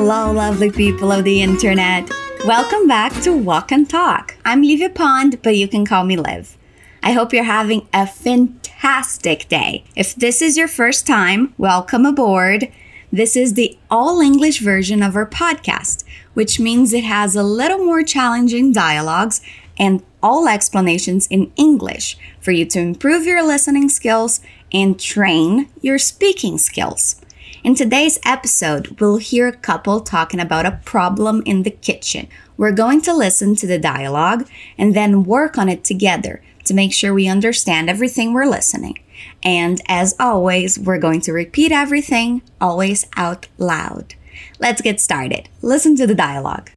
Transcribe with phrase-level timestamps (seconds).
[0.00, 2.08] Hello, lovely people of the internet.
[2.46, 4.36] Welcome back to Walk and Talk.
[4.44, 6.56] I'm Livia Pond, but you can call me Liv.
[7.02, 9.82] I hope you're having a fantastic day.
[9.96, 12.70] If this is your first time, welcome aboard.
[13.10, 17.84] This is the all English version of our podcast, which means it has a little
[17.84, 19.40] more challenging dialogues
[19.80, 24.38] and all explanations in English for you to improve your listening skills
[24.72, 27.20] and train your speaking skills.
[27.64, 32.28] In today's episode, we'll hear a couple talking about a problem in the kitchen.
[32.56, 36.92] We're going to listen to the dialogue and then work on it together to make
[36.92, 39.00] sure we understand everything we're listening.
[39.42, 44.14] And as always, we're going to repeat everything, always out loud.
[44.60, 45.48] Let's get started.
[45.60, 46.70] Listen to the dialogue.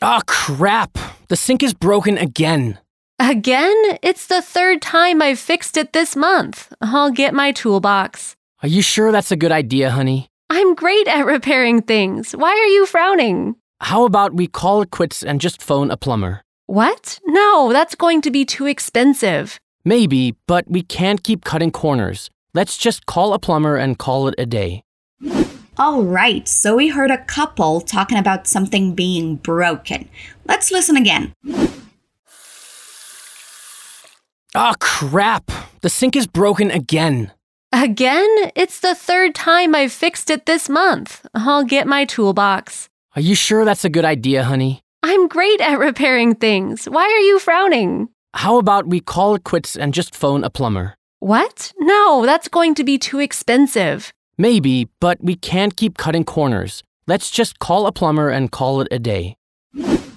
[0.00, 0.96] Oh, crap!
[1.28, 2.78] The sink is broken again.
[3.20, 3.74] Again?
[4.00, 6.72] It's the third time I've fixed it this month.
[6.80, 8.36] I'll get my toolbox.
[8.62, 10.28] Are you sure that's a good idea, honey?
[10.50, 12.32] I'm great at repairing things.
[12.32, 13.56] Why are you frowning?
[13.80, 16.42] How about we call it quits and just phone a plumber?
[16.66, 17.18] What?
[17.26, 19.58] No, that's going to be too expensive.
[19.84, 22.30] Maybe, but we can't keep cutting corners.
[22.54, 24.84] Let's just call a plumber and call it a day.
[25.76, 30.08] All right, so we heard a couple talking about something being broken.
[30.44, 31.32] Let's listen again.
[34.54, 35.50] Oh, crap!
[35.82, 37.32] The sink is broken again.
[37.70, 38.50] Again?
[38.56, 41.26] It's the third time I've fixed it this month.
[41.34, 42.88] I'll get my toolbox.
[43.14, 44.80] Are you sure that's a good idea, honey?
[45.02, 46.86] I'm great at repairing things.
[46.86, 48.08] Why are you frowning?
[48.34, 50.94] How about we call it quits and just phone a plumber?
[51.20, 51.72] What?
[51.78, 54.12] No, that's going to be too expensive.
[54.38, 56.82] Maybe, but we can't keep cutting corners.
[57.06, 59.36] Let's just call a plumber and call it a day.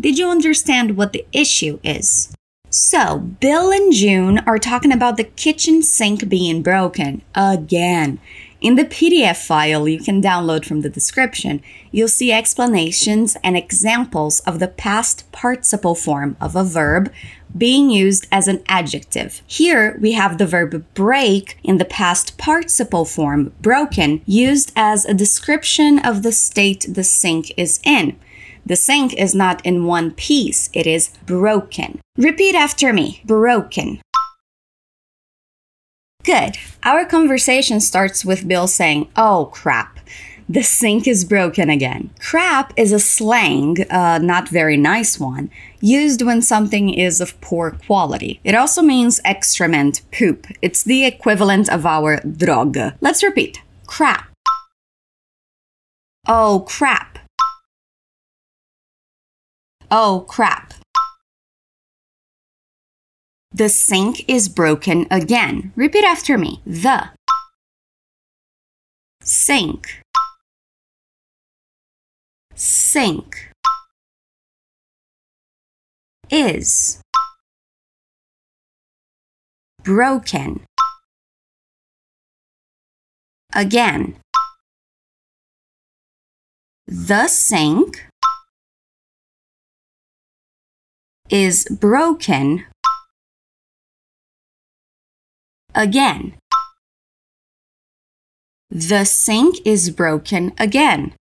[0.00, 2.34] Did you understand what the issue is?
[2.76, 8.18] So, Bill and June are talking about the kitchen sink being broken again.
[8.60, 14.40] In the PDF file you can download from the description, you'll see explanations and examples
[14.40, 17.12] of the past participle form of a verb
[17.56, 19.42] being used as an adjective.
[19.46, 25.14] Here we have the verb break in the past participle form, broken, used as a
[25.14, 28.16] description of the state the sink is in.
[28.66, 32.00] The sink is not in one piece, it is broken.
[32.16, 34.00] Repeat after me broken.
[36.24, 36.56] Good.
[36.82, 39.98] Our conversation starts with Bill saying, Oh crap,
[40.48, 42.10] the sink is broken again.
[42.18, 45.50] Crap is a slang, uh, not very nice one,
[45.80, 48.40] used when something is of poor quality.
[48.44, 50.46] It also means excrement, poop.
[50.62, 52.96] It's the equivalent of our droga.
[53.02, 54.30] Let's repeat crap.
[56.26, 57.18] Oh crap.
[59.90, 60.74] Oh crap.
[63.52, 65.72] The sink is broken again.
[65.76, 66.60] Repeat after me.
[66.66, 67.10] The
[69.22, 70.00] sink.
[72.56, 73.50] Sink
[76.30, 77.00] is
[79.84, 80.64] broken
[83.54, 84.16] again.
[86.86, 88.06] The sink
[91.30, 92.64] is broken
[95.74, 96.34] again.
[98.70, 101.14] The sink is broken again.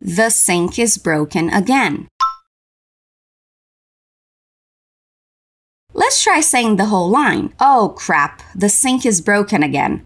[0.00, 2.08] The sink is broken again.
[5.92, 7.52] Let's try saying the whole line.
[7.60, 10.04] Oh crap, the sink is broken again.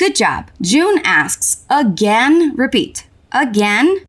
[0.00, 0.50] Good job.
[0.62, 4.06] June asks, again, repeat, again.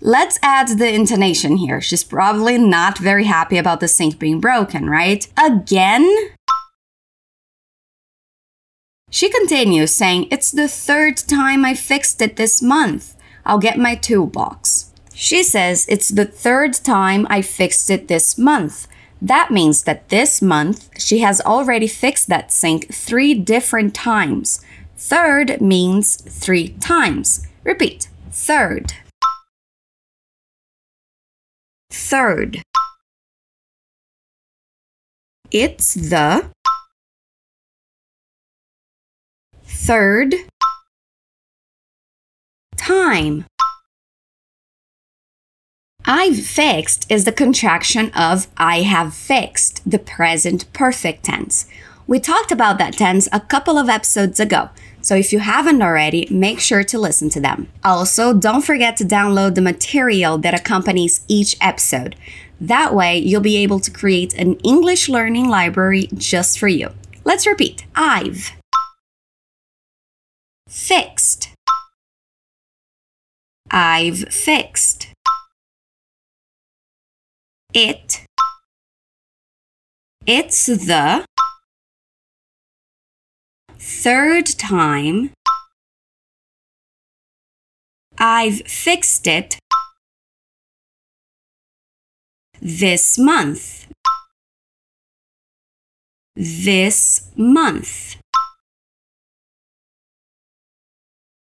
[0.00, 1.82] Let's add the intonation here.
[1.82, 5.28] She's probably not very happy about the sink being broken, right?
[5.36, 6.10] Again?
[9.10, 13.14] She continues, saying, It's the third time I fixed it this month.
[13.44, 14.90] I'll get my toolbox.
[15.12, 18.87] She says, It's the third time I fixed it this month.
[19.20, 24.64] That means that this month she has already fixed that sink three different times.
[24.96, 27.46] Third means three times.
[27.64, 28.08] Repeat.
[28.30, 28.94] Third.
[31.90, 32.62] Third.
[35.50, 36.50] It's the
[39.64, 40.34] third
[42.76, 43.46] time.
[46.10, 51.66] I've fixed is the contraction of I have fixed, the present perfect tense.
[52.06, 54.70] We talked about that tense a couple of episodes ago,
[55.02, 57.68] so if you haven't already, make sure to listen to them.
[57.84, 62.16] Also, don't forget to download the material that accompanies each episode.
[62.58, 66.88] That way, you'll be able to create an English learning library just for you.
[67.24, 68.52] Let's repeat I've
[70.66, 71.50] fixed.
[73.70, 75.08] I've fixed.
[77.74, 78.24] It.
[80.26, 81.26] It's the
[83.78, 85.32] third time.
[88.18, 89.58] I've fixed it
[92.60, 93.86] this month.
[96.34, 98.16] This month.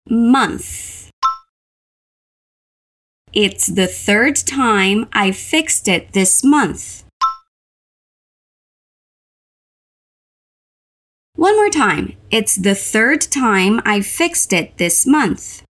[0.08, 1.10] Month.
[3.36, 7.04] It's the third time I fixed it this month.
[11.34, 12.16] One more time.
[12.30, 15.62] It's the third time I fixed it this month.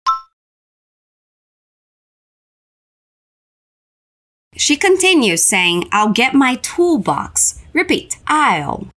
[4.55, 7.63] She continues saying, I'll get my toolbox.
[7.73, 8.89] Repeat, I'll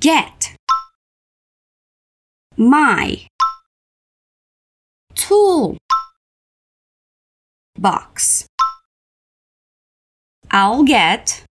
[0.00, 0.56] get
[2.56, 3.28] my
[5.14, 5.78] tool
[7.80, 8.46] box.
[10.50, 11.44] I'll get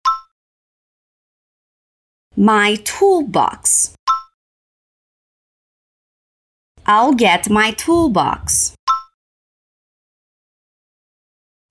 [2.35, 3.95] my toolbox.
[6.85, 8.75] I'll get my toolbox.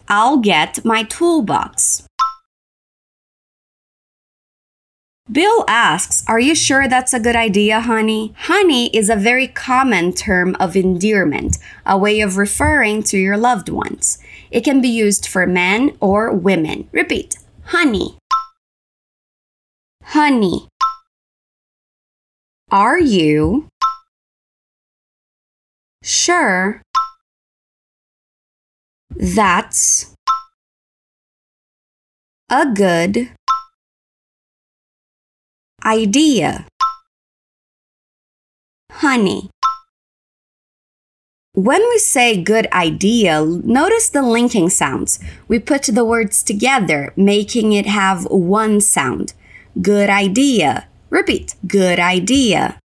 [0.09, 2.07] I'll get my toolbox.
[5.31, 8.33] Bill asks, Are you sure that's a good idea, honey?
[8.39, 13.69] Honey is a very common term of endearment, a way of referring to your loved
[13.69, 14.19] ones.
[14.51, 16.89] It can be used for men or women.
[16.93, 18.19] Repeat, honey.
[20.03, 20.69] Honey.
[22.71, 23.69] Are you
[26.03, 26.83] sure
[29.11, 30.15] that's
[32.51, 33.31] a good
[35.85, 36.67] idea.
[38.91, 39.51] Honey.
[41.57, 45.19] When we say good idea, notice the linking sounds.
[45.49, 49.33] We put the words together, making it have one sound.
[49.81, 50.87] Good idea.
[51.09, 51.55] Repeat.
[51.67, 52.79] Good idea.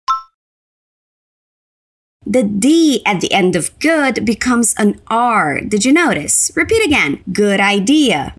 [2.24, 5.60] The D at the end of good becomes an R.
[5.60, 6.50] Did you notice?
[6.56, 7.22] Repeat again.
[7.30, 8.34] Good idea.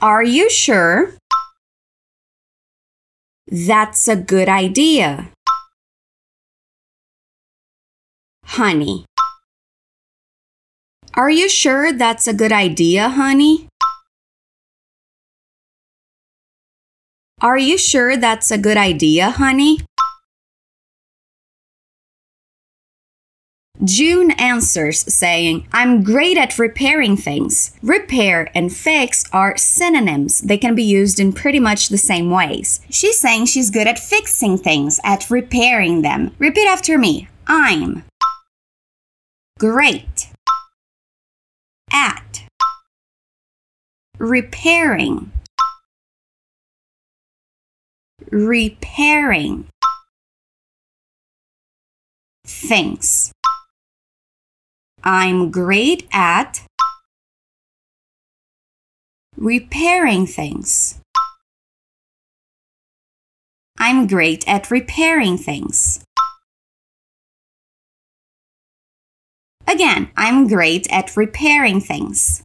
[0.00, 1.12] Are you sure?
[3.50, 5.28] That's a good idea.
[8.56, 9.06] Honey.
[11.14, 13.66] Are you sure that's a good idea, honey?
[17.40, 19.78] Are you sure that's a good idea, honey?
[23.82, 27.74] June answers saying, I'm great at repairing things.
[27.82, 30.42] Repair and fix are synonyms.
[30.42, 32.82] They can be used in pretty much the same ways.
[32.90, 36.34] She's saying she's good at fixing things, at repairing them.
[36.38, 37.28] Repeat after me.
[37.46, 38.04] I'm
[39.62, 40.28] great
[41.92, 42.42] at
[44.18, 45.30] repairing
[48.32, 49.68] repairing
[52.44, 53.30] things.
[55.04, 56.66] I'm great at
[59.36, 60.98] repairing things.
[63.78, 66.04] I'm great at repairing things.
[69.72, 72.42] Again, I'm great at repairing things.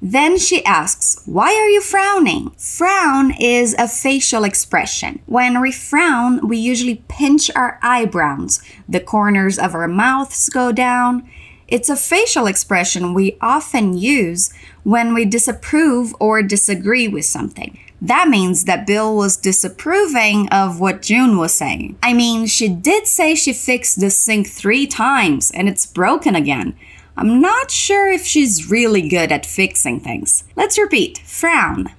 [0.00, 2.50] Then she asks, Why are you frowning?
[2.58, 5.22] Frown is a facial expression.
[5.26, 11.30] When we frown, we usually pinch our eyebrows, the corners of our mouths go down.
[11.68, 14.52] It's a facial expression we often use
[14.84, 17.78] when we disapprove or disagree with something.
[18.00, 21.96] That means that Bill was disapproving of what June was saying.
[22.02, 26.74] I mean, she did say she fixed the sink three times and it's broken again.
[27.16, 30.44] I'm not sure if she's really good at fixing things.
[30.56, 31.90] Let's repeat frown.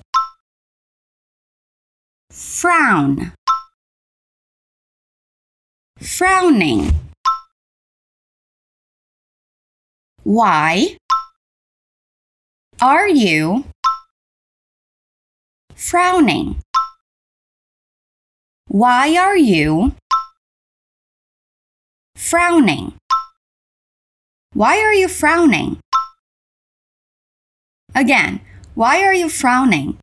[2.31, 3.31] Frown.
[5.99, 6.91] Frowning.
[10.23, 10.97] Why
[12.83, 13.63] are you
[15.73, 16.59] frowning?
[18.67, 19.95] Why are you
[22.17, 22.95] frowning?
[24.51, 25.79] Why are you frowning?
[27.95, 28.41] Again,
[28.75, 29.97] why are you frowning?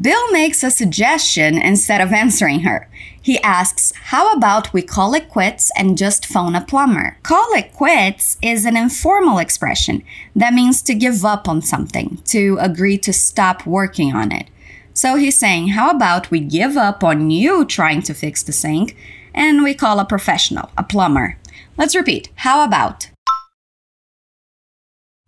[0.00, 2.88] Bill makes a suggestion instead of answering her.
[3.20, 7.18] He asks, How about we call it quits and just phone a plumber?
[7.22, 10.02] Call it quits is an informal expression
[10.34, 14.48] that means to give up on something, to agree to stop working on it.
[14.94, 18.96] So he's saying, How about we give up on you trying to fix the sink
[19.34, 21.36] and we call a professional, a plumber?
[21.76, 22.30] Let's repeat.
[22.36, 23.10] How about?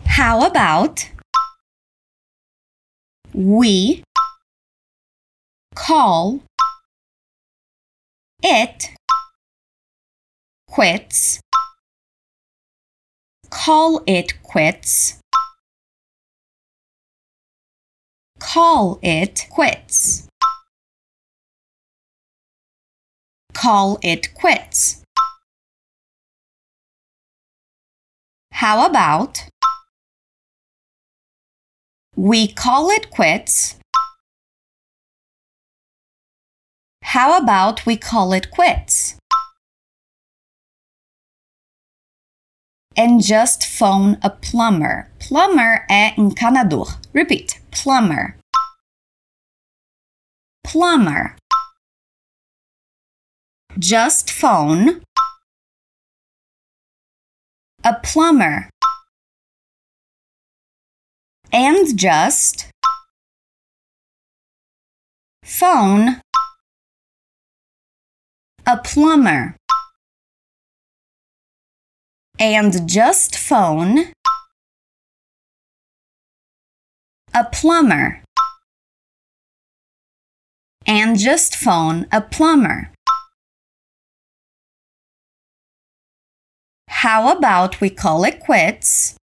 [0.07, 1.11] How about
[3.35, 4.03] we
[5.75, 6.41] call
[8.43, 8.91] it
[10.69, 11.41] quits.
[13.51, 15.19] Call it quits.
[18.39, 20.29] Call it quits.
[23.53, 25.03] Call it quits.
[28.53, 29.45] How about
[32.17, 33.77] we call it quits
[37.13, 39.19] How about we call it quits?
[42.97, 45.11] And just phone a plumber.
[45.19, 46.99] Plumber é encanador.
[47.13, 47.61] Repeat.
[47.71, 48.39] Plumber.
[50.65, 51.37] Plumber.
[53.79, 55.03] Just phone
[57.85, 58.71] a plumber.
[61.53, 62.71] And just
[65.45, 66.23] phone
[68.67, 69.57] a plumber.
[72.39, 74.13] And just phone
[77.35, 78.23] a plumber.
[80.87, 82.93] And just phone a plumber.
[86.89, 89.17] How about we call it quits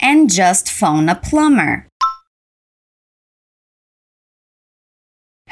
[0.00, 1.86] and just phone a plumber?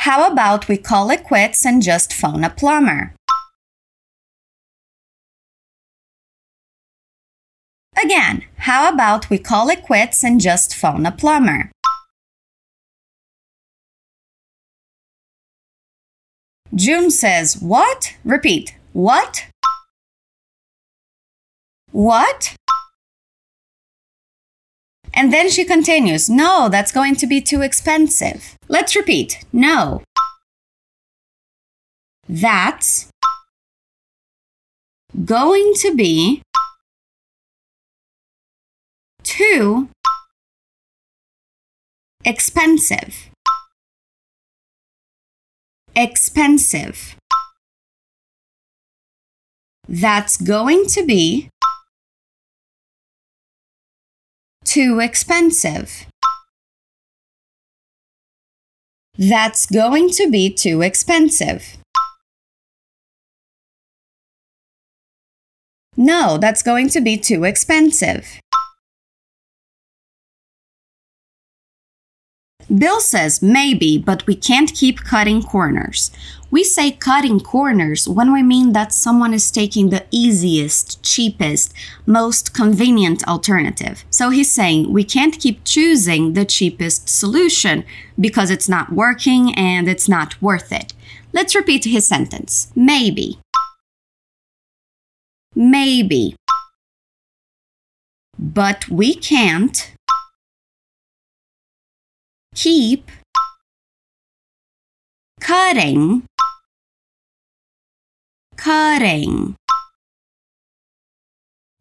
[0.03, 3.15] How about we call it quits and just phone a plumber?
[7.97, 11.71] Again, how about we call it quits and just phone a plumber?
[16.75, 18.17] June says, What?
[18.25, 18.75] Repeat.
[18.93, 19.47] What?
[21.93, 22.57] What?
[25.15, 28.57] And then she continues, No, that's going to be too expensive.
[28.69, 29.45] Let's repeat.
[29.53, 30.03] No.
[32.29, 33.09] That's
[35.25, 36.43] going to be
[39.23, 39.89] too
[42.25, 43.29] expensive.
[45.95, 47.17] Expensive.
[49.89, 51.51] That's going to be
[54.65, 56.07] too expensive.
[59.17, 61.77] That's going to be too expensive.
[65.97, 68.42] No, that's going to be too expensive.
[72.69, 76.11] Bill says maybe, but we can't keep cutting corners.
[76.51, 81.73] We say cutting corners when we mean that someone is taking the easiest, cheapest,
[82.05, 84.05] most convenient alternative.
[84.11, 87.85] So he's saying we can't keep choosing the cheapest solution
[88.21, 90.93] because it's not working and it's not worth it.
[91.33, 92.71] Let's repeat his sentence.
[92.77, 93.39] Maybe.
[95.55, 96.37] Maybe.
[98.39, 99.91] But we can't
[102.55, 103.11] keep.
[105.41, 106.23] Cutting
[108.63, 109.57] cutting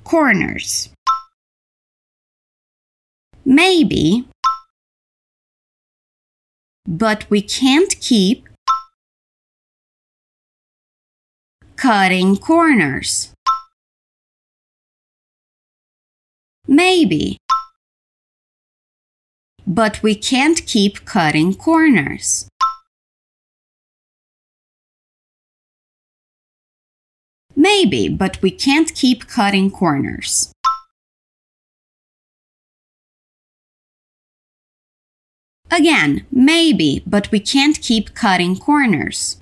[0.03, 0.89] corners.
[3.45, 4.25] Maybe.
[6.87, 8.49] But we can't keep
[11.75, 13.31] cutting corners.
[16.67, 17.37] Maybe
[19.67, 22.47] but we can't keep cutting corners.
[27.55, 30.51] Maybe, but we can't keep cutting corners.
[35.69, 39.37] Again, maybe, but we can't keep cutting corners.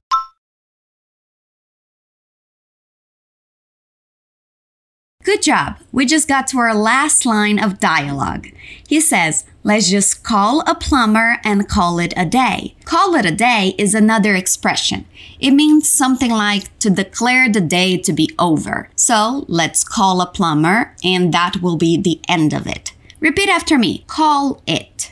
[5.29, 5.77] Good job.
[5.91, 8.47] We just got to our last line of dialogue.
[8.87, 12.75] He says, Let's just call a plumber and call it a day.
[12.83, 15.05] Call it a day is another expression.
[15.39, 18.89] It means something like to declare the day to be over.
[18.95, 22.93] So let's call a plumber and that will be the end of it.
[23.19, 24.05] Repeat after me.
[24.07, 25.11] Call it.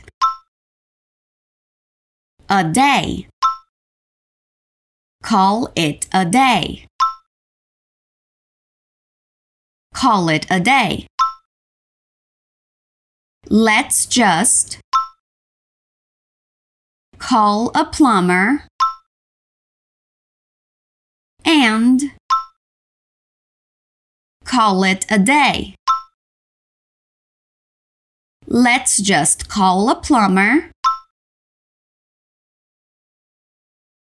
[2.48, 3.28] A day.
[5.22, 6.88] Call it a day.
[9.98, 11.08] Call it a day.
[13.48, 14.78] Let's just
[17.18, 18.68] call a plumber
[21.44, 22.12] and
[24.44, 25.74] call it a day.
[28.46, 30.70] Let's just call a plumber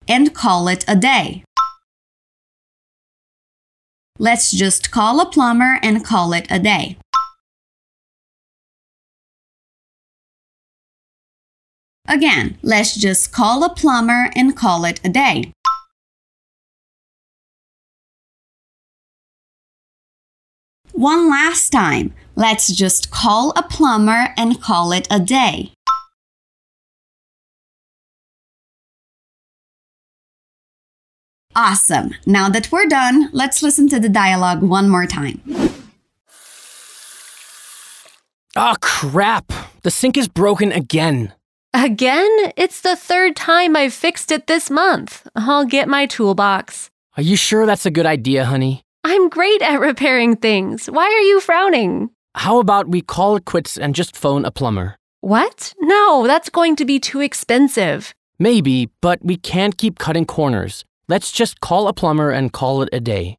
[0.07, 1.43] and call it a day.
[4.23, 6.95] Let's just call a plumber and call it a day.
[12.07, 15.51] Again, let's just call a plumber and call it a day.
[20.93, 25.73] One last time, let's just call a plumber and call it a day.
[31.55, 32.15] Awesome.
[32.25, 35.41] Now that we're done, let's listen to the dialogue one more time.
[38.55, 39.51] Oh, crap!
[39.81, 41.33] The sink is broken again.
[41.73, 42.29] Again?
[42.55, 45.27] It's the third time I've fixed it this month.
[45.35, 46.89] I'll get my toolbox.
[47.17, 48.83] Are you sure that's a good idea, honey?
[49.03, 50.85] I'm great at repairing things.
[50.87, 52.09] Why are you frowning?
[52.35, 54.95] How about we call it quits and just phone a plumber?
[55.21, 55.73] What?
[55.79, 58.13] No, that's going to be too expensive.
[58.39, 60.85] Maybe, but we can't keep cutting corners.
[61.09, 63.37] Let's just call a plumber and call it a day.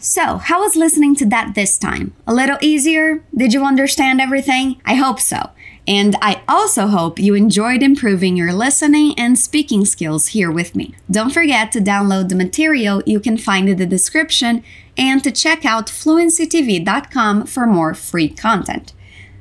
[0.00, 2.12] So, how was listening to that this time?
[2.26, 3.24] A little easier?
[3.34, 4.82] Did you understand everything?
[4.84, 5.50] I hope so.
[5.88, 10.94] And I also hope you enjoyed improving your listening and speaking skills here with me.
[11.10, 14.62] Don't forget to download the material you can find in the description
[14.98, 18.92] and to check out fluencytv.com for more free content.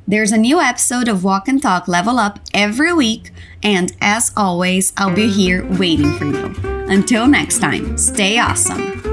[0.08, 3.32] There's a new episode of Walk and Talk Level Up every week,
[3.62, 6.83] and as always, I'll be here waiting for you.
[6.94, 9.13] Until next time, stay awesome.